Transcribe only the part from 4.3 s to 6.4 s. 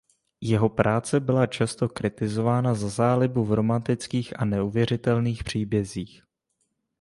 a neuvěřitelných příbězích.